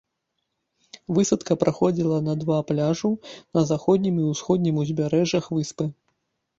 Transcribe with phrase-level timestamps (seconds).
[1.17, 3.13] Высадка праходзіла на два пляжу
[3.61, 5.85] на заходнім і ўсходнім узбярэжжах выспы.